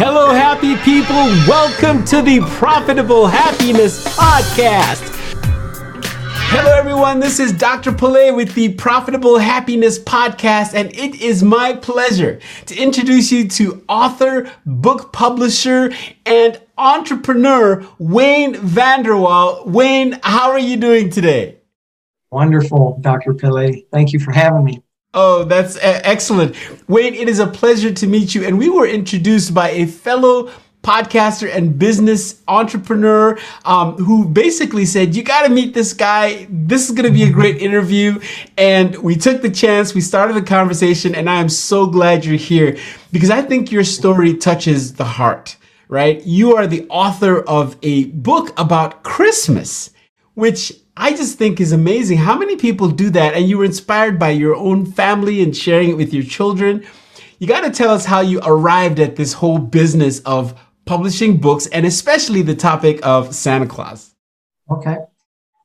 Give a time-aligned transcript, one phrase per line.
[0.00, 1.16] Hello, happy people.
[1.48, 5.02] Welcome to the Profitable Happiness Podcast.
[6.52, 7.18] Hello, everyone.
[7.18, 7.90] This is Dr.
[7.90, 13.84] Pelè with the Profitable Happiness Podcast, and it is my pleasure to introduce you to
[13.88, 15.90] author, book publisher,
[16.24, 19.64] and entrepreneur Wayne Van Der Wal.
[19.66, 21.58] Wayne, how are you doing today?
[22.30, 23.34] Wonderful, Dr.
[23.34, 23.84] Pelè.
[23.90, 24.80] Thank you for having me.
[25.14, 26.54] Oh, that's excellent.
[26.86, 28.44] Wayne, it is a pleasure to meet you.
[28.44, 30.50] And we were introduced by a fellow
[30.82, 36.46] podcaster and business entrepreneur um, who basically said, You got to meet this guy.
[36.50, 38.20] This is going to be a great interview.
[38.58, 42.36] And we took the chance, we started the conversation, and I am so glad you're
[42.36, 42.76] here
[43.10, 45.56] because I think your story touches the heart,
[45.88, 46.22] right?
[46.24, 49.90] You are the author of a book about Christmas,
[50.34, 52.18] which I just think is amazing.
[52.18, 53.34] How many people do that?
[53.34, 56.84] And you were inspired by your own family and sharing it with your children.
[57.38, 61.68] You got to tell us how you arrived at this whole business of publishing books
[61.68, 64.12] and especially the topic of Santa Claus.
[64.72, 64.96] Okay.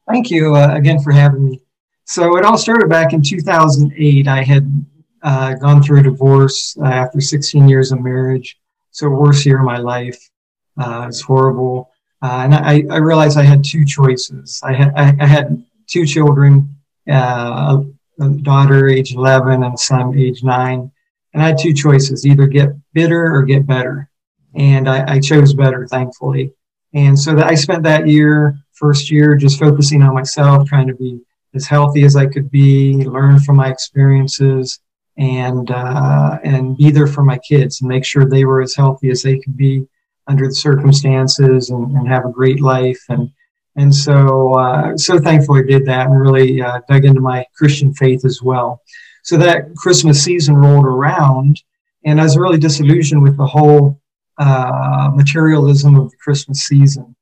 [0.08, 1.62] Thank you uh, again for having me.
[2.06, 4.28] So it all started back in 2008.
[4.28, 4.86] I had
[5.24, 8.60] uh, gone through a divorce uh, after 16 years of marriage.
[8.92, 10.30] So worst year of my life.
[10.78, 11.90] Uh, it's horrible.
[12.24, 14.62] Uh, and I, I, realized I had two choices.
[14.64, 16.74] I had, I, had two children,
[17.12, 17.84] uh,
[18.22, 20.92] a, daughter age 11 and a son age 9.
[21.34, 24.10] And I had two choices, either get bitter or get better.
[24.56, 26.54] And I, I chose better, thankfully.
[26.94, 30.96] And so that I spent that year, first year, just focusing on myself, trying to
[30.96, 31.20] be
[31.54, 34.80] as healthy as I could be, learn from my experiences,
[35.18, 39.10] and uh, and be there for my kids and make sure they were as healthy
[39.10, 39.86] as they could be
[40.28, 43.02] under the circumstances and, and have a great life.
[43.10, 43.30] And
[43.76, 47.94] and so uh, so thankful I did that and really uh, dug into my Christian
[47.94, 48.82] faith as well.
[49.24, 51.62] So that Christmas season rolled around,
[52.06, 54.00] and I was really disillusioned with the whole
[54.38, 57.16] uh, materialism of the Christmas season.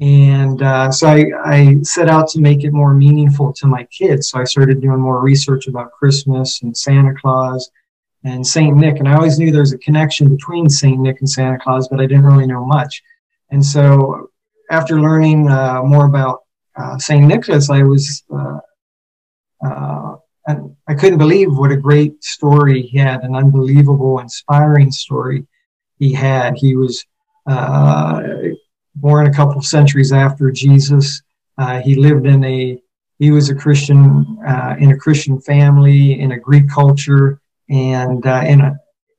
[0.00, 4.28] And uh, so I, I, set out to make it more meaningful to my kids.
[4.28, 7.68] So I started doing more research about Christmas and Santa Claus
[8.24, 8.98] and Saint Nick.
[8.98, 12.00] And I always knew there was a connection between Saint Nick and Santa Claus, but
[12.00, 13.02] I didn't really know much.
[13.50, 14.30] And so
[14.70, 16.40] after learning uh, more about
[16.76, 18.58] uh, Saint Nicholas, I was uh,
[19.64, 25.46] uh, and I couldn't believe what a great story he had, an unbelievable, inspiring story
[25.98, 26.56] he had.
[26.56, 27.04] He was
[27.46, 28.22] uh,
[28.94, 31.22] born a couple of centuries after Jesus.
[31.58, 32.80] Uh, he lived in a
[33.18, 34.38] he was a Christian
[34.78, 38.72] in a Christian family in a Greek culture and uh,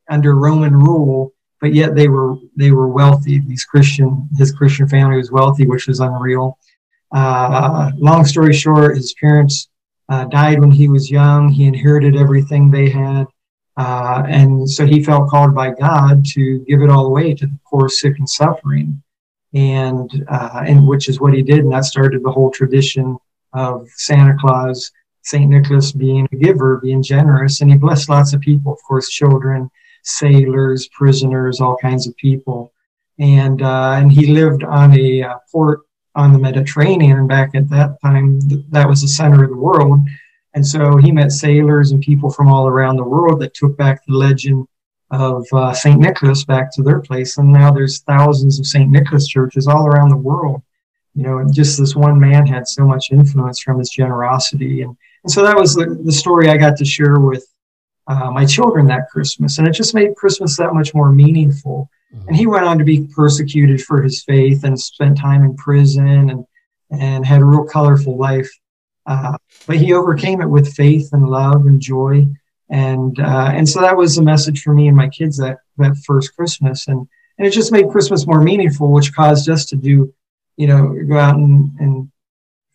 [0.09, 3.39] under Roman rule, but yet they were they were wealthy.
[3.39, 6.57] These Christian his Christian family was wealthy, which was unreal.
[7.11, 9.69] Uh, long story short, his parents
[10.09, 11.49] uh, died when he was young.
[11.49, 13.27] He inherited everything they had,
[13.77, 17.59] uh, and so he felt called by God to give it all away to the
[17.69, 19.01] poor, sick, and suffering,
[19.53, 23.17] and uh, and which is what he did, and that started the whole tradition
[23.53, 24.91] of Santa Claus
[25.24, 25.50] St.
[25.50, 29.69] Nicholas being a giver, being generous, and he blessed lots of people, of course, children,
[30.03, 32.74] sailors, prisoners, all kinds of people.
[33.19, 35.81] And, uh, and he lived on a uh, port
[36.16, 37.19] on the Mediterranean.
[37.19, 40.00] And back at that time, th- that was the center of the world.
[40.53, 44.02] And so he met sailors and people from all around the world that took back
[44.06, 44.68] the legend
[45.12, 46.00] of uh, St.
[46.00, 47.38] Nicholas back to their place.
[47.38, 48.90] And now there's thousands of St.
[48.90, 50.62] Nicholas churches all around the world.
[51.16, 54.84] You know, and just this one man had so much influence from his generosity.
[54.84, 57.46] And and so that was the, the story I got to share with
[58.07, 59.57] uh, my children that Christmas.
[59.57, 61.90] And it just made Christmas that much more meaningful.
[62.13, 62.28] Mm-hmm.
[62.28, 66.29] And he went on to be persecuted for his faith and spent time in prison
[66.29, 66.46] and,
[66.91, 68.50] and had a real colorful life.
[69.06, 69.38] Uh,
[69.68, 72.25] but he overcame it with faith and love and joy.
[72.69, 75.97] And, uh, and so that was the message for me and my kids that, that
[76.06, 76.88] first Christmas.
[76.88, 80.13] And, and it just made Christmas more meaningful, which caused us to do,
[80.58, 82.12] you know, go out and, and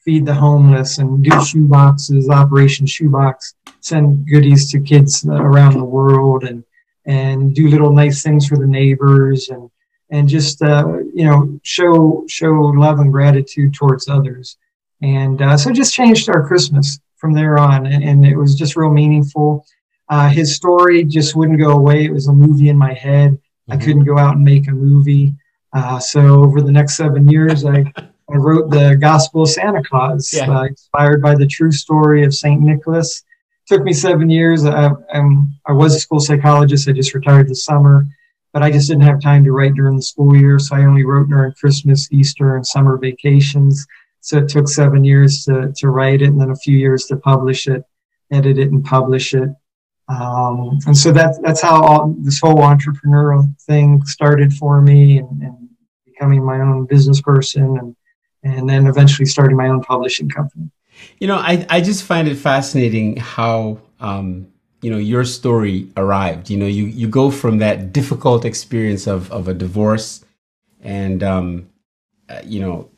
[0.05, 5.85] feed the homeless and do shoe boxes, Operation Shoebox, send goodies to kids around the
[5.85, 6.65] world and
[7.07, 9.71] and do little nice things for the neighbors and
[10.11, 14.57] and just uh, you know show show love and gratitude towards others.
[15.03, 18.77] And uh, so just changed our Christmas from there on, and, and it was just
[18.77, 19.67] real meaningful.
[20.09, 22.05] Uh, his story just wouldn't go away.
[22.05, 23.33] It was a movie in my head.
[23.33, 23.73] Mm-hmm.
[23.73, 25.35] I couldn't go out and make a movie.
[25.73, 27.93] Uh, so over the next seven years, I
[28.31, 30.51] I wrote the Gospel of Santa Claus, yeah.
[30.51, 33.23] uh, inspired by the true story of Saint Nicholas.
[33.65, 34.65] It took me seven years.
[34.65, 34.91] I,
[35.67, 36.89] I was a school psychologist.
[36.89, 38.07] I just retired this summer,
[38.53, 41.05] but I just didn't have time to write during the school year, so I only
[41.05, 43.87] wrote during Christmas, Easter, and summer vacations.
[44.21, 47.17] So it took seven years to to write it, and then a few years to
[47.17, 47.85] publish it,
[48.31, 49.51] edit it, and publish it.
[50.09, 55.43] Um, and so that, that's how all, this whole entrepreneurial thing started for me and,
[55.43, 55.69] and,
[56.05, 57.97] becoming my own business person and,
[58.45, 60.71] and then eventually starting my own publishing company.
[61.19, 64.47] You know, I, I just find it fascinating how, um,
[64.83, 66.51] you know, your story arrived.
[66.51, 70.25] You know, you, you go from that difficult experience of, of a divorce
[70.83, 71.71] and, um,
[72.29, 72.91] uh, you know,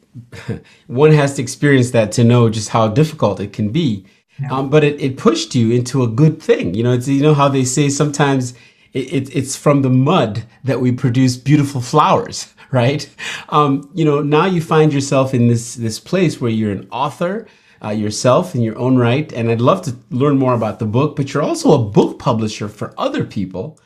[0.87, 4.05] one has to experience that to know just how difficult it can be.
[4.41, 4.53] Yeah.
[4.53, 6.75] Um, but it, it pushed you into a good thing.
[6.75, 8.55] You know, it's, you know how they say sometimes
[8.93, 13.09] it, it, it's from the mud that we produce beautiful flowers, right?
[13.49, 17.47] Um, you know, now you find yourself in this, this place where you're an author,
[17.83, 19.33] uh, yourself in your own right.
[19.33, 22.69] And I'd love to learn more about the book, but you're also a book publisher
[22.69, 23.79] for other people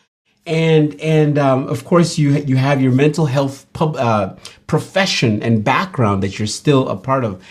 [0.47, 4.35] and and um, of course you you have your mental health pub, uh,
[4.67, 7.43] profession and background that you're still a part of.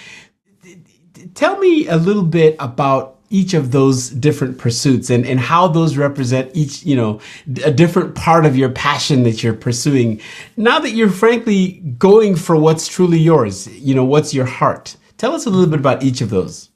[1.36, 5.98] Tell me a little bit about each of those different pursuits and, and how those
[5.98, 7.20] represent each, you know,
[7.64, 10.20] a different part of your passion that you're pursuing.
[10.58, 14.96] Now that you're frankly going for what's truly yours, you know, what's your heart?
[15.18, 16.70] Tell us a little bit about each of those.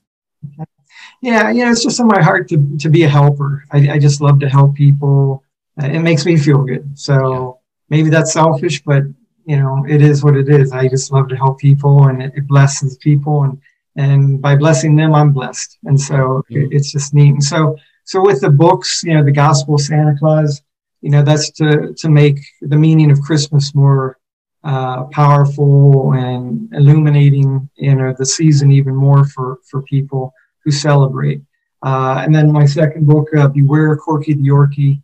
[1.22, 3.64] Yeah, you know, it's just in my heart to, to be a helper.
[3.72, 5.44] I, I just love to help people
[5.78, 6.98] it makes me feel good.
[6.98, 7.60] So
[7.90, 9.04] maybe that's selfish, but
[9.46, 10.72] you know, it is what it is.
[10.72, 13.60] I just love to help people and it, it blesses people and,
[13.96, 15.78] and by blessing them, I'm blessed.
[15.84, 16.58] And so mm-hmm.
[16.58, 17.34] it, it's just neat.
[17.34, 20.62] And so, so with the books, you know, the gospel Santa Claus,
[21.02, 24.18] you know, that's to, to make the meaning of Christmas more,
[24.64, 31.42] uh, powerful and illuminating, you know, the season even more for, for people who celebrate.
[31.84, 35.02] Uh, and then my second book, uh, Beware Corky the Yorkie,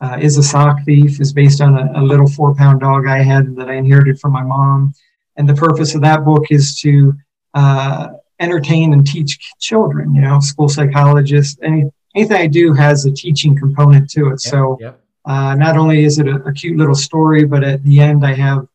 [0.00, 3.18] uh, is a sock thief is based on a, a, little four pound dog I
[3.18, 4.94] had that I inherited from my mom.
[5.36, 7.14] And the purpose of that book is to
[7.54, 8.08] uh,
[8.40, 11.58] entertain and teach children, you know, school psychologists.
[11.62, 11.84] Any,
[12.14, 14.30] anything I do has a teaching component to it.
[14.30, 14.98] Yep, so yep.
[15.24, 18.34] Uh, not only is it a, a, cute little story, but at the end I
[18.34, 18.66] have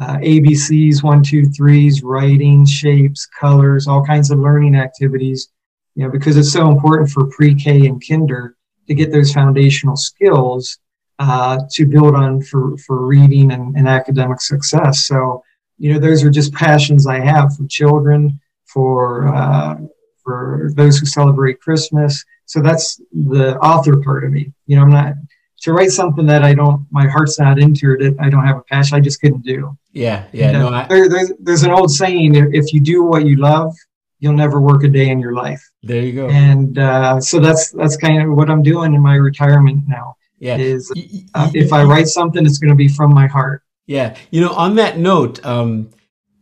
[0.00, 5.50] uh, ABCs, one, two, threes, writing, shapes, colors, all kinds of learning activities,
[5.94, 8.56] you know, because it's so important for pre-K and kinder
[8.88, 10.78] to get those foundational skills
[11.20, 15.06] uh, to build on for, for reading and, and, academic success.
[15.06, 15.44] So,
[15.78, 18.40] you know, those are just passions I have for children,
[18.72, 19.76] for uh,
[20.22, 22.24] for those who celebrate Christmas.
[22.46, 24.52] So that's the author part of me.
[24.66, 25.14] You know, I'm not
[25.62, 28.16] to write something that I don't, my heart's not into it.
[28.18, 28.96] I don't have a passion.
[28.96, 29.78] I just couldn't do.
[29.92, 30.50] Yeah, yeah.
[30.50, 33.74] no, I, there, there's, there's an old saying: if you do what you love,
[34.18, 35.62] you'll never work a day in your life.
[35.82, 36.28] There you go.
[36.28, 40.16] And uh, so that's that's kind of what I'm doing in my retirement now.
[40.38, 40.56] Yeah.
[40.56, 40.90] Is
[41.34, 43.62] uh, if I write something, it's going to be from my heart.
[43.86, 44.16] Yeah.
[44.30, 45.90] You know, on that note, um,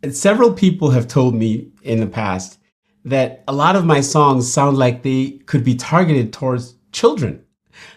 [0.09, 2.59] several people have told me in the past
[3.05, 7.43] that a lot of my songs sound like they could be targeted towards children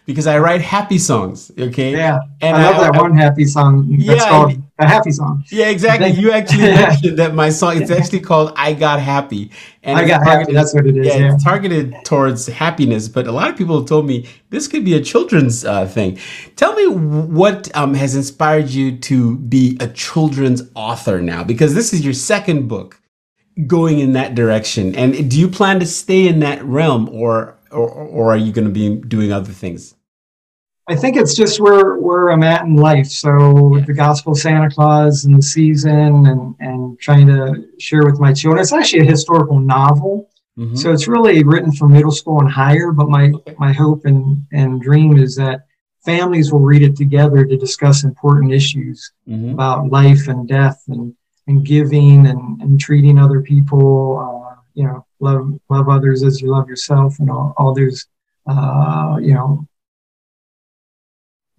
[0.06, 1.50] because I write happy songs.
[1.58, 1.92] Okay.
[1.92, 2.20] Yeah.
[2.40, 3.88] And I love I, that I, one happy song.
[3.90, 5.44] That's yeah, called a happy song.
[5.50, 6.10] Yeah, exactly.
[6.10, 7.80] You actually mentioned that my song.
[7.80, 9.50] It's actually called "I Got Happy."
[9.82, 10.52] And I got happy.
[10.52, 11.06] That's what it is.
[11.06, 13.08] Yeah, yeah, it's targeted towards happiness.
[13.08, 16.18] But a lot of people have told me this could be a children's uh, thing.
[16.56, 21.92] Tell me what um, has inspired you to be a children's author now, because this
[21.92, 23.00] is your second book
[23.66, 24.94] going in that direction.
[24.96, 28.66] And do you plan to stay in that realm, or or, or are you going
[28.66, 29.94] to be doing other things?
[30.88, 33.06] I think it's just where where I'm at in life.
[33.06, 33.84] So yeah.
[33.84, 38.60] the gospel Santa Claus and the season and and trying to share with my children.
[38.60, 40.30] It's actually a historical novel.
[40.58, 40.76] Mm-hmm.
[40.76, 43.54] So it's really written for middle school and higher, but my okay.
[43.58, 45.66] my hope and, and dream is that
[46.04, 49.50] families will read it together to discuss important issues mm-hmm.
[49.50, 51.14] about life and death and,
[51.46, 56.48] and giving and, and treating other people, uh, you know, love love others as you
[56.50, 58.06] love yourself and all, all those
[58.46, 59.66] uh, you know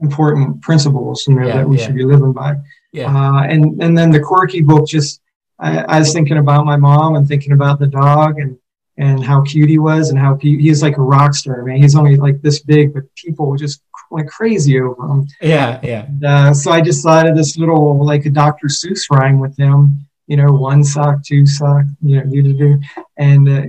[0.02, 1.86] important principles you know yeah, that we yeah.
[1.86, 2.56] should be living by.
[2.92, 3.14] Yeah.
[3.14, 5.22] Uh, and and then the Corky book just
[5.60, 8.58] I, I, was thinking about my mom and thinking about the dog and
[8.98, 11.82] and how cute he was and how he, he's like a rock star man.
[11.82, 13.82] He's only like this big but people just
[14.12, 15.28] went crazy over him.
[15.42, 16.06] Yeah yeah.
[16.06, 19.58] And, uh, so i just thought of this little like a dr seuss rhyme with
[19.58, 22.80] him you know, one sock, two sock, you know, do do do,
[23.18, 23.64] and uh,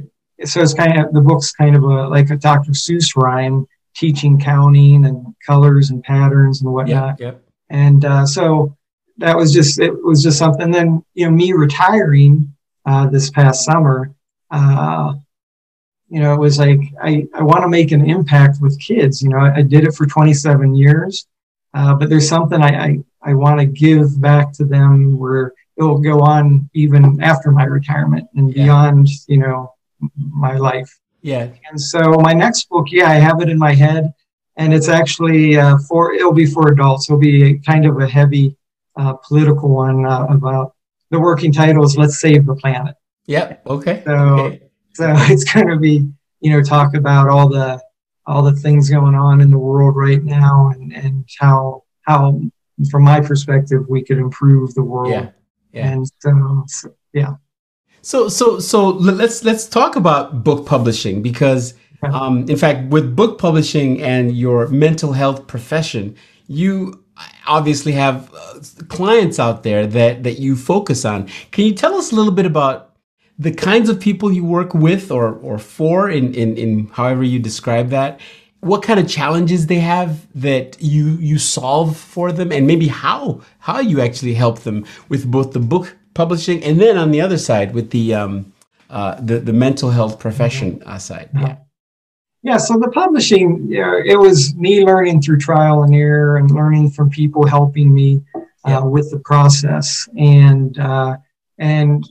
[0.45, 2.73] so it's kind of the book's kind of a like a Dr.
[2.73, 7.21] Seuss rhyme, teaching counting and colors and patterns and whatnot.
[7.21, 7.43] Yep, yep.
[7.71, 8.77] And uh, so
[9.19, 10.71] that was just it was just something.
[10.71, 14.15] Then you know, me retiring uh, this past summer,
[14.51, 15.15] uh,
[16.09, 19.23] you know, it was like I I want to make an impact with kids.
[19.23, 21.27] You know, I, I did it for 27 years,
[21.75, 25.83] uh, but there's something I I, I want to give back to them where it
[25.83, 28.65] will go on even after my retirement and yeah.
[28.65, 29.75] beyond, you know,
[30.17, 30.91] my life.
[31.23, 31.49] Yeah.
[31.71, 34.13] And so my next book, yeah, I have it in my head.
[34.57, 37.09] and it's actually uh, for it'll be for adults.
[37.09, 38.57] It'll be kind of a heavy
[38.97, 40.75] uh, political one uh, about
[41.11, 43.67] the working title is "Let's Save the Planet." Yep.
[43.67, 44.03] Okay.
[44.05, 44.63] So, okay.
[44.95, 46.09] so it's going to be
[46.41, 47.81] you know talk about all the
[48.27, 52.41] all the things going on in the world right now and and how how
[52.91, 55.13] from my perspective we could improve the world.
[55.13, 55.31] Yeah.
[55.77, 55.93] Yeah.
[55.93, 57.35] And so, so yeah.
[58.03, 63.39] So so so let's let's talk about book publishing because um, in fact with book
[63.39, 66.17] publishing and your mental health profession
[66.47, 67.05] you
[67.47, 71.29] obviously have uh, clients out there that that you focus on.
[71.51, 72.95] Can you tell us a little bit about
[73.39, 77.39] the kinds of people you work with or or for in in, in however you
[77.39, 78.21] describe that?
[78.67, 83.41] What kind of challenges they have that you you solve for them, and maybe how
[83.59, 87.39] how you actually help them with both the book publishing and then on the other
[87.39, 88.53] side with the um,
[88.91, 91.31] uh, the the mental health profession uh, side.
[91.35, 91.57] Yeah.
[92.43, 96.91] Yeah, so the publishing, yeah, it was me learning through trial and error and learning
[96.91, 98.81] from people helping me uh, yeah.
[98.85, 100.09] with the process.
[100.17, 101.17] And uh,
[101.59, 102.05] and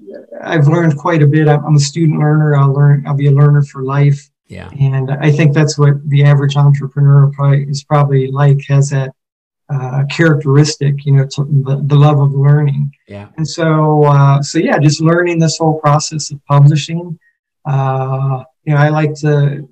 [0.44, 1.48] I've learned quite a bit.
[1.48, 2.54] I'm a student learner.
[2.56, 3.06] I'll learn.
[3.08, 4.30] I'll be a learner for life.
[4.48, 4.70] Yeah.
[4.80, 8.64] And I think that's what the average entrepreneur probably is probably like.
[8.68, 9.12] Has that
[9.70, 12.94] uh, characteristic, you know, the, the love of learning.
[13.08, 13.30] Yeah.
[13.38, 17.18] And so, uh, so yeah, just learning this whole process of publishing.
[17.66, 19.68] Uh, you know, I like to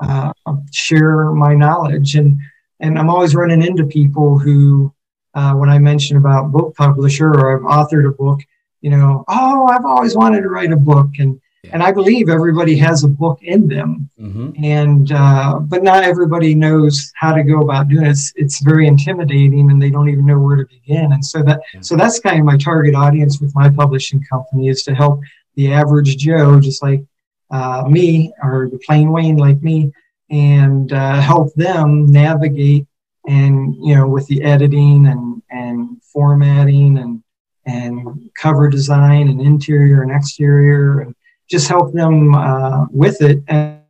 [0.00, 0.32] uh,
[0.70, 2.16] share my knowledge.
[2.16, 2.38] And
[2.80, 4.92] and I'm always running into people who,
[5.32, 8.40] uh, when I mention about book publisher or I've authored a book,
[8.82, 11.70] you know, oh, I've always wanted to write a book, and yeah.
[11.72, 14.52] and I believe everybody has a book in them, mm-hmm.
[14.62, 18.10] and uh, but not everybody knows how to go about doing it.
[18.10, 21.12] It's, it's very intimidating, and they don't even know where to begin.
[21.12, 21.80] And so that yeah.
[21.80, 25.20] so that's kind of my target audience with my publishing company is to help
[25.54, 27.02] the average Joe, just like
[27.50, 29.92] uh, me or the plain Wayne like me
[30.30, 32.86] and uh, help them navigate
[33.28, 37.22] and you know with the editing and and formatting and
[37.66, 41.14] and cover design and interior and exterior and
[41.48, 43.84] just help them uh, with it at,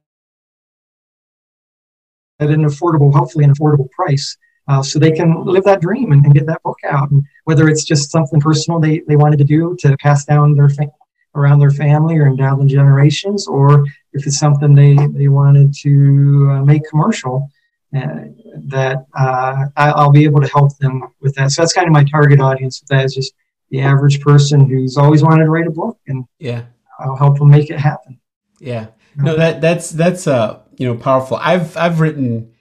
[2.38, 4.36] at an affordable hopefully an affordable price
[4.68, 7.68] uh, so they can live that dream and, and, get that book out and whether
[7.68, 10.90] it's just something personal they, they wanted to do to pass down their fa-
[11.36, 16.48] around their family or endow the generations, or if it's something they, they wanted to
[16.50, 17.48] uh, make commercial,
[17.94, 18.24] uh,
[18.64, 21.52] that uh, I, will be able to help them with that.
[21.52, 22.82] So that's kind of my target audience.
[22.88, 23.34] That is just
[23.70, 26.62] the average person who's always wanted to write a book, and yeah,
[26.98, 28.18] I'll help them make it happen.
[28.58, 31.38] Yeah, no, that that's that's uh you know powerful.
[31.38, 32.52] I've I've written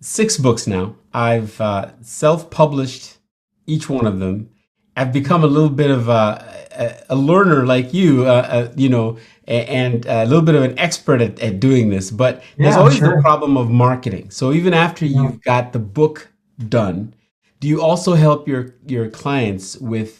[0.00, 0.96] six books now.
[1.12, 3.18] I've uh, self published
[3.66, 4.50] each one of them.
[4.96, 6.60] I've become a little bit of a
[7.08, 11.20] a, learner like you, uh, uh, you know, and a little bit of an expert
[11.20, 13.16] at, at doing this, but there's always sure.
[13.16, 14.30] the problem of marketing.
[14.30, 15.22] So even after yeah.
[15.22, 16.28] you've got the book
[16.68, 17.14] done,
[17.58, 20.19] do you also help your your clients with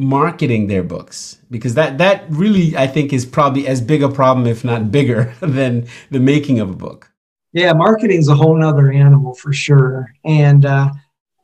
[0.00, 1.38] marketing their books?
[1.50, 5.34] Because that that really I think is probably as big a problem, if not bigger,
[5.40, 7.10] than the making of a book.
[7.52, 10.90] Yeah, marketing is a whole nother animal for sure, and uh,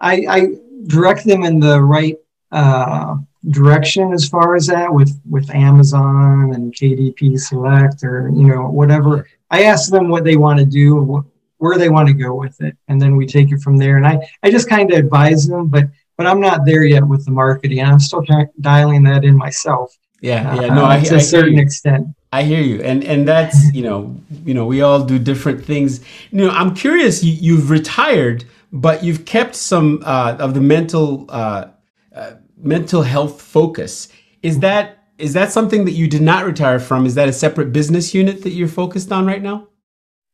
[0.00, 0.46] I, I
[0.86, 2.16] direct them in the right
[2.52, 3.16] uh,
[3.50, 9.28] direction as far as that with with Amazon and KDP Select or you know whatever.
[9.50, 11.24] I ask them what they want to do,
[11.58, 13.96] where they want to go with it, and then we take it from there.
[13.96, 15.86] And I I just kind of advise them, but
[16.16, 17.82] but I'm not there yet with the marketing.
[17.82, 18.24] I'm still
[18.60, 19.96] dialing that in myself.
[20.20, 22.08] Yeah, yeah, no, uh, I, to a certain extent.
[22.32, 26.00] I hear you, and and that's you know you know we all do different things.
[26.30, 27.22] You know, I'm curious.
[27.22, 31.26] You, you've retired, but you've kept some uh, of the mental.
[31.28, 31.68] Uh,
[32.14, 34.08] uh mental health focus.
[34.42, 37.06] Is that is that something that you did not retire from?
[37.06, 39.68] Is that a separate business unit that you're focused on right now?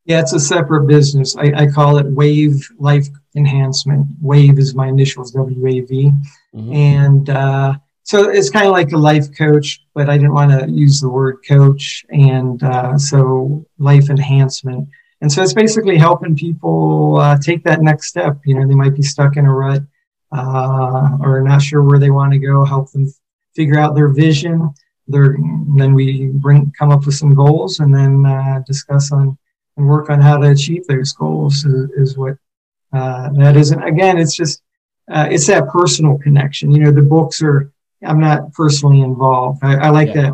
[0.05, 1.37] Yeah, it's a separate business.
[1.37, 4.05] I, I call it Wave Life Enhancement.
[4.21, 6.11] Wave is my initials, W A V.
[6.53, 6.73] Mm-hmm.
[6.73, 10.69] And uh, so it's kind of like a life coach, but I didn't want to
[10.69, 12.05] use the word coach.
[12.09, 14.89] And uh, so life enhancement.
[15.21, 18.41] And so it's basically helping people uh, take that next step.
[18.43, 19.83] You know, they might be stuck in a rut
[20.35, 23.09] uh, or not sure where they want to go, help them
[23.55, 24.73] figure out their vision.
[25.07, 25.37] Their,
[25.77, 29.37] then we bring come up with some goals and then uh, discuss on
[29.77, 32.37] and work on how to achieve those goals is, is what
[32.93, 33.71] uh, that is.
[33.71, 34.61] And again, it's just
[35.11, 36.71] uh, it's that personal connection.
[36.71, 37.71] You know, the books are
[38.05, 39.63] I'm not personally involved.
[39.63, 40.21] I, I like yeah.
[40.21, 40.33] that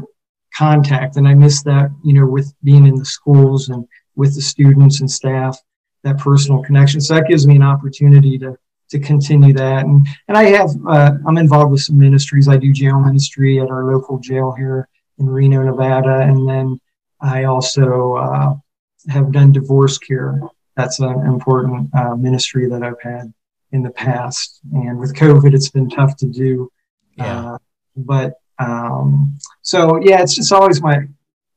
[0.56, 1.92] contact, and I miss that.
[2.04, 5.58] You know, with being in the schools and with the students and staff,
[6.04, 7.00] that personal connection.
[7.00, 8.58] So that gives me an opportunity to
[8.90, 9.86] to continue that.
[9.86, 12.48] And, and I have, uh, I'm involved with some ministries.
[12.48, 14.88] I do jail ministry at our local jail here
[15.20, 16.22] in Reno, Nevada.
[16.22, 16.80] And then
[17.22, 18.56] I also uh,
[19.08, 20.42] have done divorce care
[20.80, 23.34] that's an important uh, ministry that I've had
[23.74, 24.62] in the past.
[24.74, 26.72] And with COVID, it's been tough to do.
[27.18, 27.54] Yeah.
[27.54, 27.58] Uh,
[27.98, 31.00] but um, so yeah, it's just always my.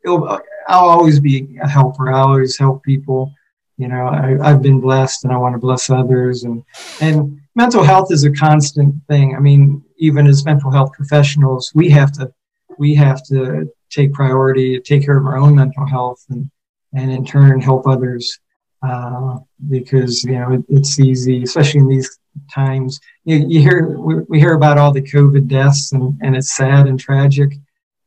[0.05, 2.13] I'll always be a helper.
[2.13, 3.33] I'll always help people.
[3.77, 6.43] You know, I, I've been blessed, and I want to bless others.
[6.43, 6.65] And
[7.01, 9.37] and mental health is a constant thing.
[9.37, 12.33] I mean, even as mental health professionals, we have to
[12.77, 16.51] we have to take priority, take care of our own mental health, and
[16.95, 18.39] and in turn help others.
[18.83, 19.39] Uh,
[19.71, 22.19] because you know it, it's easy, especially in these
[22.53, 22.99] times.
[23.25, 26.89] You, you hear we, we, hear about all the COVID deaths, and, and it's sad
[26.89, 27.53] and tragic.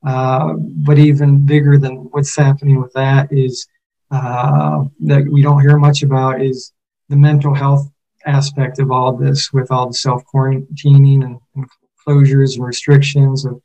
[0.05, 3.67] Uh, but even bigger than what's happening with that is
[4.11, 6.73] uh, that we don't hear much about is
[7.09, 7.89] the mental health
[8.25, 11.65] aspect of all this, with all the self quarantining and, and
[12.05, 13.61] closures and restrictions of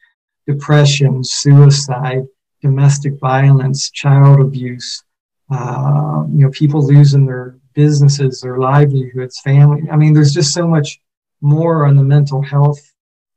[0.46, 2.24] depression, suicide,
[2.62, 5.02] domestic violence, child abuse.
[5.50, 9.82] Uh, you know, people losing their businesses, their livelihoods, family.
[9.90, 11.00] I mean, there's just so much
[11.40, 12.80] more on the mental health,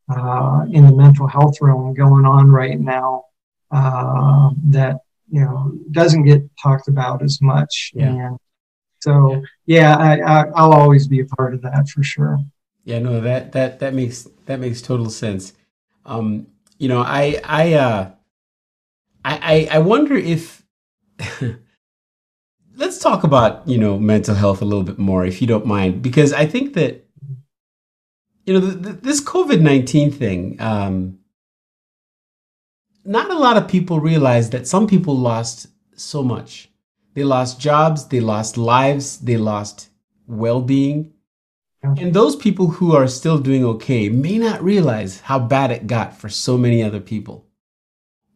[0.09, 3.23] uh, in the mental health realm going on right now
[3.71, 4.97] uh, that,
[5.31, 7.91] you know, doesn't get talked about as much.
[7.95, 8.09] Yeah.
[8.09, 8.37] And
[8.99, 12.37] so, yeah, I, I, I'll always be a part of that for sure.
[12.83, 15.53] Yeah, no, that, that, that makes, that makes total sense.
[16.05, 18.11] Um, you know, I, I, uh,
[19.25, 20.63] I, I, I wonder if,
[22.75, 26.01] let's talk about you know mental health a little bit more if you don't mind
[26.01, 27.05] because i think that
[28.45, 31.17] you know this covid-19 thing um,
[33.05, 36.69] not a lot of people realize that some people lost so much.
[37.13, 39.89] They lost jobs they lost lives they lost
[40.27, 41.13] well-being.
[41.83, 46.17] And those people who are still doing okay may not realize how bad it got
[46.17, 47.45] for so many other people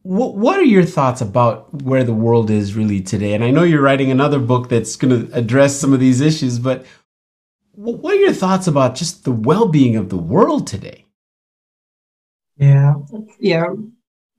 [0.08, 3.34] what, what are your thoughts about where the world is really today?
[3.34, 6.60] And I know you're writing another book that's going to address some of these issues,
[6.60, 6.86] but
[7.74, 11.06] what are your thoughts about just the well-being of the world today?
[12.56, 12.94] Yeah,
[13.38, 13.66] yeah.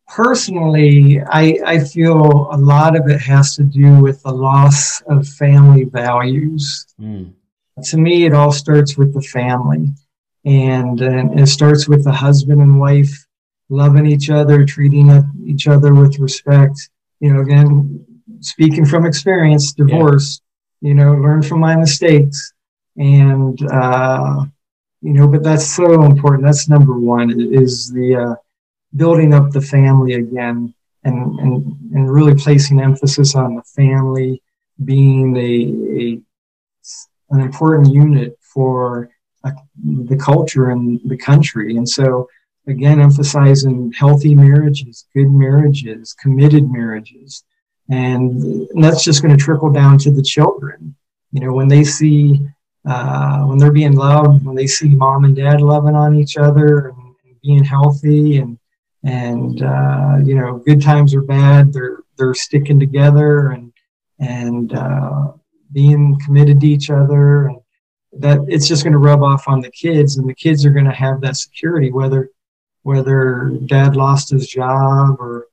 [0.08, 5.28] Personally, I I feel a lot of it has to do with the loss of
[5.28, 6.86] family values.
[6.98, 7.34] Mm.
[7.84, 9.88] To me, it all starts with the family,
[10.46, 13.27] and, and it starts with the husband and wife
[13.68, 15.10] loving each other, treating
[15.44, 16.90] each other with respect.
[17.20, 18.04] You know, again,
[18.40, 20.40] speaking from experience, divorce,
[20.80, 20.88] yeah.
[20.88, 22.52] you know, learn from my mistakes.
[22.96, 24.44] And, uh,
[25.00, 26.44] you know, but that's so important.
[26.44, 28.34] That's number one is the uh,
[28.96, 34.42] building up the family again and, and, and really placing emphasis on the family
[34.84, 36.20] being a, a
[37.30, 39.10] an important unit for
[39.44, 39.50] uh,
[39.84, 41.76] the culture and the country.
[41.76, 42.28] And so,
[42.68, 47.44] again emphasizing healthy marriages, good marriages, committed marriages.
[47.90, 50.94] And, that's just going to trickle down to the children.
[51.32, 52.46] You know, when they see,
[52.86, 56.88] uh, when they're being loved, when they see mom and dad loving on each other
[56.88, 58.58] and, and being healthy and,
[59.04, 63.72] and, uh, you know, good times or bad, they're, they're sticking together and,
[64.20, 65.32] and, uh,
[65.72, 67.58] being committed to each other and
[68.12, 70.84] that it's just going to rub off on the kids and the kids are going
[70.86, 72.30] to have that security whether
[72.88, 75.46] whether dad lost his job or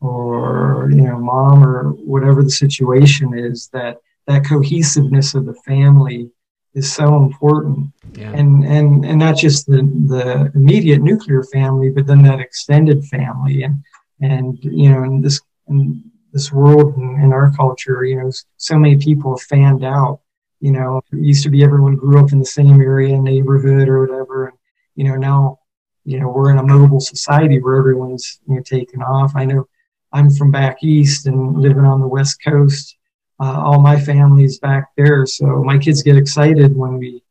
[0.00, 6.28] or you know mom or whatever the situation is that that cohesiveness of the family
[6.74, 7.92] is so important.
[8.14, 8.32] Yeah.
[8.32, 9.82] and and and not just the
[10.14, 13.62] the immediate nuclear family but then that extended family.
[13.62, 13.76] And
[14.20, 18.76] and you know in this in this world and in our culture you know so
[18.76, 20.18] many people have fanned out.
[20.58, 24.00] You know it used to be everyone grew up in the same area neighborhood or
[24.04, 24.48] whatever.
[24.48, 24.58] And
[24.96, 25.59] you know now
[26.04, 29.32] you know we're in a mobile society where everyone's you know taking off.
[29.34, 29.66] I know
[30.12, 32.96] i'm from back east and living on the west coast.
[33.38, 35.24] Uh, all my family's back there.
[35.24, 37.22] So my kids get excited when we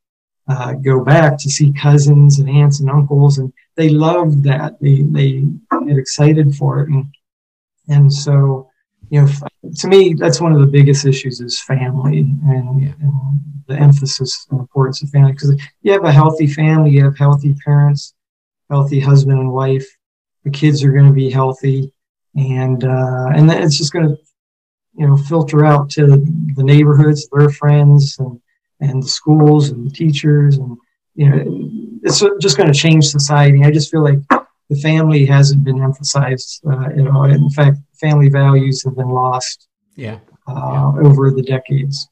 [0.48, 4.80] uh, go back to see cousins and aunts and uncles and they love that.
[4.82, 5.44] They they
[5.88, 6.90] get excited for it.
[6.90, 7.06] And
[7.90, 8.70] and so
[9.10, 9.28] you know
[9.76, 12.94] to me that's one of the biggest issues is family and, yeah.
[13.02, 17.18] and the emphasis and importance of family because you have a healthy family you have
[17.18, 18.14] healthy parents
[18.70, 19.88] healthy husband and wife.
[20.44, 21.92] The kids are going to be healthy,
[22.36, 24.18] and uh, and then it's just going to
[24.96, 26.08] you know filter out to
[26.56, 28.40] the neighborhoods, their friends, and
[28.80, 30.78] and the schools and the teachers, and
[31.16, 31.44] you know
[32.04, 33.64] it's just going to change society.
[33.64, 34.20] I just feel like
[34.70, 37.26] the family hasn't been emphasized uh, at all.
[37.26, 39.68] In fact, family values have been lost.
[39.96, 40.20] Yeah.
[40.48, 41.08] Uh, yeah.
[41.08, 42.08] over the decades.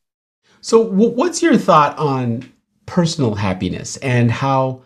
[0.62, 2.52] So, what's your thought on
[2.86, 4.84] personal happiness and how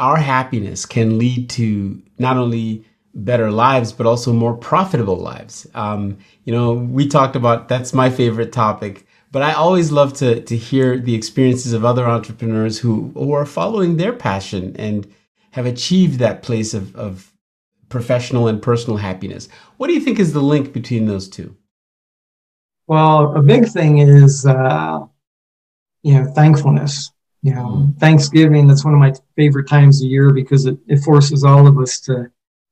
[0.00, 2.84] our happiness can lead to not only
[3.14, 8.08] better lives but also more profitable lives um, you know we talked about that's my
[8.10, 13.12] favorite topic But I always love to to hear the experiences of other entrepreneurs who
[13.14, 15.06] who are following their passion and
[15.52, 17.32] have achieved that place of, of
[17.88, 19.48] professional and personal happiness.
[19.76, 21.56] What do you think is the link between those two?
[22.86, 25.00] Well, a big thing is, uh,
[26.02, 27.12] you know, thankfulness.
[27.42, 27.94] You know.
[27.98, 31.78] Thanksgiving, that's one of my favorite times of year because it, it forces all of
[31.78, 32.30] us to,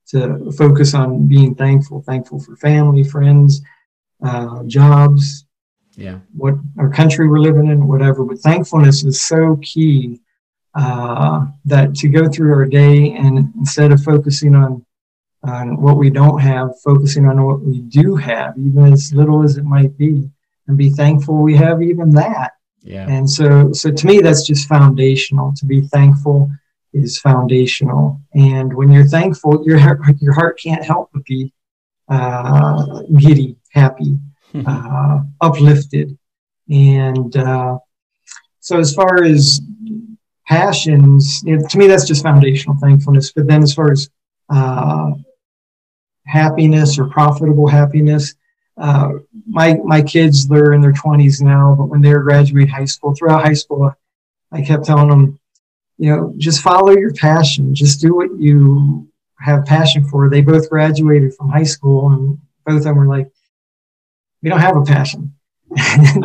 [0.08, 3.62] to focus on being thankful, thankful for family, friends,
[4.22, 5.46] uh, jobs,
[5.96, 8.24] yeah, what our country we're living in, whatever.
[8.24, 10.20] But thankfulness is so key
[10.74, 14.84] uh, that to go through our day and instead of focusing on
[15.44, 19.56] on what we don't have, focusing on what we do have, even as little as
[19.56, 20.28] it might be,
[20.66, 22.52] and be thankful we have even that.
[22.82, 23.06] Yeah.
[23.08, 25.52] And so, so to me, that's just foundational.
[25.56, 26.50] To be thankful
[26.92, 28.20] is foundational.
[28.34, 31.52] And when you're thankful, your heart, your heart can't help but be
[32.08, 34.18] uh, giddy, happy,
[34.66, 36.16] uh, uplifted.
[36.70, 37.78] And uh,
[38.60, 39.60] so, as far as
[40.46, 43.32] passions, you know, to me, that's just foundational thankfulness.
[43.32, 44.08] But then, as far as
[44.50, 45.12] uh,
[46.26, 48.34] happiness or profitable happiness,
[48.76, 49.10] uh,
[49.48, 53.14] my my kids they're in their 20s now, but when they were graduating high school,
[53.14, 53.92] throughout high school,
[54.52, 55.38] I kept telling them,
[55.96, 59.08] you know, just follow your passion, just do what you
[59.40, 60.28] have passion for.
[60.28, 63.30] They both graduated from high school, and both of them were like,
[64.42, 65.34] we don't have a passion.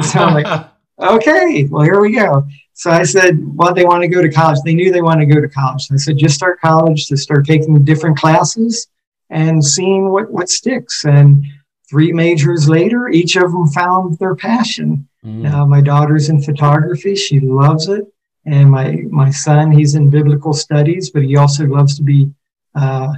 [0.01, 2.45] so I'm like, okay, well here we go.
[2.73, 4.59] So I said, well, they want to go to college.
[4.65, 5.83] They knew they wanted to go to college.
[5.83, 8.87] So I said, just start college to start taking different classes
[9.29, 11.05] and seeing what, what sticks.
[11.05, 11.45] And
[11.93, 15.07] three majors later, each of them found their passion.
[15.23, 15.69] Mm.
[15.69, 17.15] My daughter's in photography.
[17.15, 18.03] She loves it.
[18.45, 22.31] And my, my son, he's in biblical studies, but he also loves to be
[22.73, 23.13] uh,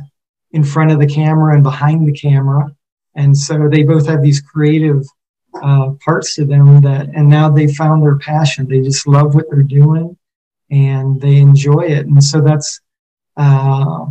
[0.51, 2.67] in front of the camera and behind the camera.
[3.15, 5.03] And so they both have these creative
[5.63, 8.67] uh, parts to them that, and now they found their passion.
[8.67, 10.17] They just love what they're doing
[10.69, 12.07] and they enjoy it.
[12.07, 12.81] And so that's,
[13.37, 14.05] uh,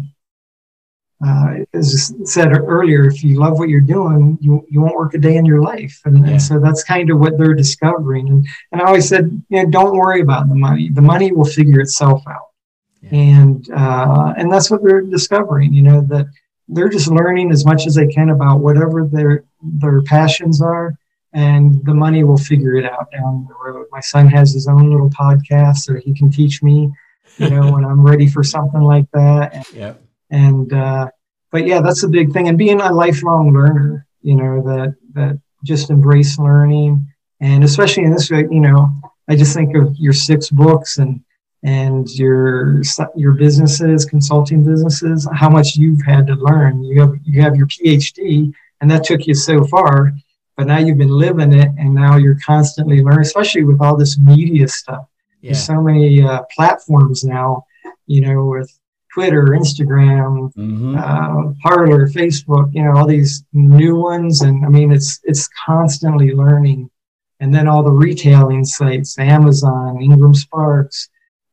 [1.24, 5.14] uh, as I said earlier, if you love what you're doing, you, you won't work
[5.14, 6.00] a day in your life.
[6.04, 6.32] And, yeah.
[6.32, 8.28] and, so that's kind of what they're discovering.
[8.28, 10.90] And, and I always said, you know, don't worry about the money.
[10.90, 12.48] The money will figure itself out.
[13.00, 13.10] Yeah.
[13.12, 16.26] And, uh, and that's what they're discovering, you know, that
[16.68, 20.96] they're just learning as much as they can about whatever their, their passions are
[21.34, 23.86] and the money will figure it out down the road.
[23.90, 26.92] My son has his own little podcast so he can teach me,
[27.38, 29.52] you know, when I'm ready for something like that.
[29.52, 29.94] And, yeah.
[30.30, 31.08] And, uh,
[31.54, 32.48] but yeah, that's a big thing.
[32.48, 37.06] And being a lifelong learner, you know, that, that just embrace learning.
[37.38, 38.90] And especially in this, you know,
[39.28, 41.22] I just think of your six books and,
[41.62, 42.82] and your
[43.14, 46.82] your businesses, consulting businesses, how much you've had to learn.
[46.82, 50.12] You have you have your PhD, and that took you so far
[50.56, 54.18] but now you've been living it and now you're constantly learning especially with all this
[54.18, 55.06] media stuff
[55.40, 55.50] yeah.
[55.50, 57.64] there's so many uh, platforms now
[58.06, 58.70] you know with
[59.14, 60.96] twitter instagram mm-hmm.
[60.96, 64.42] uh, parler facebook you know all these new ones.
[64.42, 66.90] And i mean it's it's constantly learning.
[67.40, 71.08] And then all the retailing sites amazon ingram sparks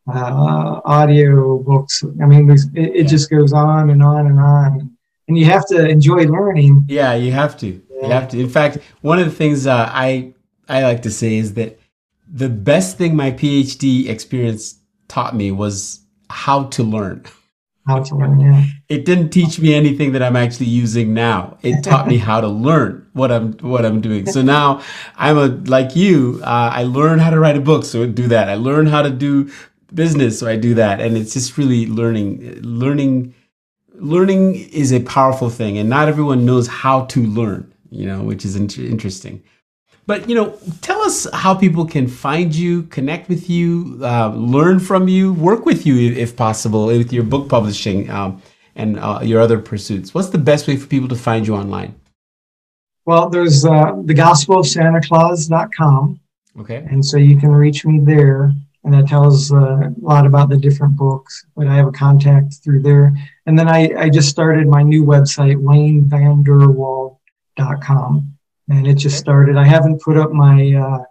[0.07, 2.03] uh, audio books.
[2.21, 4.97] I mean it, it just goes on and on and on.
[5.27, 6.85] And you have to enjoy learning.
[6.87, 7.81] Yeah you have to.
[8.01, 8.39] You have to.
[8.39, 10.33] In fact, one of the things uh, I
[10.67, 11.79] I like to say is that
[12.27, 17.25] the best thing my PhD experience taught me was how to learn.
[17.87, 18.63] How to learn, yeah.
[18.89, 21.57] It didn't teach me anything that I'm actually using now.
[21.63, 24.27] It taught me how to learn what I'm what I'm doing.
[24.27, 24.81] So now
[25.17, 26.39] I'm a like you.
[26.43, 28.49] Uh, I learn how to write a book, so I do that.
[28.49, 29.51] I learn how to do
[29.93, 31.01] business, so I do that.
[31.01, 33.33] And it's just really learning, learning,
[33.95, 38.45] learning is a powerful thing, and not everyone knows how to learn you know, which
[38.45, 39.43] is in- interesting.
[40.07, 44.79] But you know, tell us how people can find you, connect with you, uh, learn
[44.79, 48.41] from you, work with you if possible with your book publishing um,
[48.75, 50.13] and uh, your other pursuits.
[50.13, 51.95] What's the best way for people to find you online?
[53.05, 56.19] Well, there's uh, the Gospel of Santa Claus.com.
[56.59, 56.85] Okay.
[56.89, 60.57] And so you can reach me there, and that tells uh, a lot about the
[60.57, 61.45] different books.
[61.55, 63.13] But I have a contact through there.
[63.45, 67.19] And then I, I just started my new website, Wayne Van Der Wal
[67.81, 68.30] com,
[68.71, 69.57] and it just started.
[69.57, 71.03] I haven't put up my uh,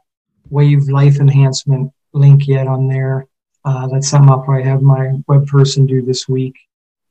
[0.49, 3.27] Wave Life Enhancement link yet on there.
[3.65, 6.57] Uh, that's something I'll probably have my web person do this week.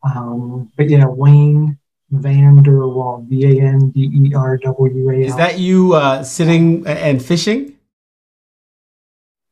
[0.04, 1.78] Um, but yeah, Wayne
[2.10, 5.22] Van Der Wal, V A N D E R W A L.
[5.22, 7.76] Is that you uh, sitting and fishing?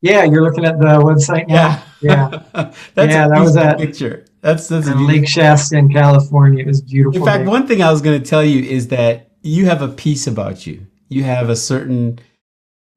[0.01, 1.83] Yeah, you're looking at the website now.
[2.01, 2.71] Yeah, yeah.
[2.95, 4.25] that's yeah, that was that picture.
[4.41, 6.63] That's that's Lake Shasta in California.
[6.63, 7.19] It was beautiful.
[7.19, 7.49] In fact, day.
[7.49, 10.67] one thing I was going to tell you is that you have a peace about
[10.67, 10.85] you.
[11.09, 12.19] You have a certain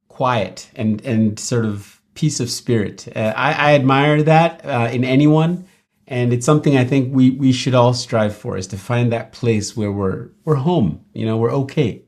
[0.08, 3.08] quiet and and sort of peace of spirit.
[3.14, 5.66] Uh, I, I, admire that uh, in anyone,
[6.06, 9.32] and it's something I think we we should all strive for is to find that
[9.32, 11.04] place where we're we're home.
[11.14, 12.04] You know, we're okay.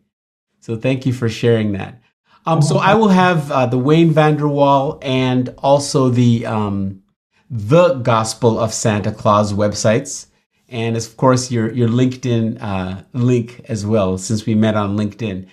[0.60, 2.00] So thank you for sharing that.
[2.44, 7.02] Um, so I will have uh, the Wayne Vander Wal and also the um,
[7.48, 10.26] the Gospel of Santa Claus websites,
[10.72, 15.46] and of course your your LinkedIn uh, link as well, since we met on LinkedIn.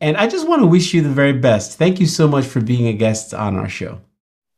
[0.00, 1.78] And I just want to wish you the very best.
[1.78, 4.00] Thank you so much for being a guest on our show.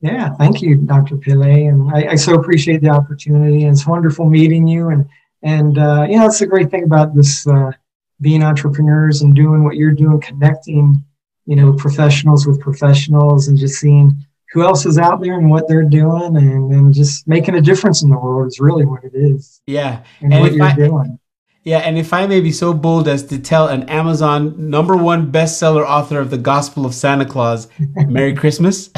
[0.01, 1.17] Yeah, thank you, Dr.
[1.17, 3.63] Pelè, and I, I so appreciate the opportunity.
[3.63, 5.09] And it's wonderful meeting you, and
[5.43, 7.73] and uh, you know, it's a great thing about this uh,
[8.21, 11.05] being entrepreneurs and doing what you're doing, connecting,
[11.47, 15.69] you know, professionals with professionals, and just seeing who else is out there and what
[15.69, 19.13] they're doing, and, and just making a difference in the world is really what it
[19.15, 19.61] is.
[19.67, 21.19] Yeah, and, and what you're I, doing.
[21.65, 25.31] Yeah, and if I may be so bold as to tell an Amazon number one
[25.31, 28.91] bestseller author of the Gospel of Santa Claus, Merry Christmas.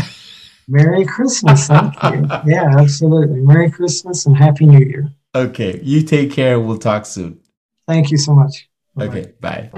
[0.68, 1.66] Merry Christmas.
[1.66, 2.28] Thank you.
[2.46, 3.40] Yeah, absolutely.
[3.40, 5.10] Merry Christmas and Happy New Year.
[5.34, 5.80] Okay.
[5.82, 6.60] You take care.
[6.60, 7.40] We'll talk soon.
[7.88, 8.68] Thank you so much.
[8.94, 9.18] Bye-bye.
[9.18, 9.32] Okay.
[9.40, 9.70] Bye.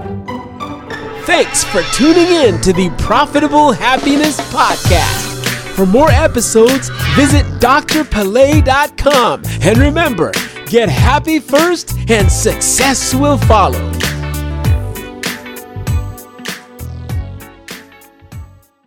[1.24, 5.31] Thanks for tuning in to the Profitable Happiness Podcast.
[5.74, 9.42] For more episodes, visit drpele.com.
[9.62, 10.32] And remember,
[10.66, 13.90] get happy first and success will follow.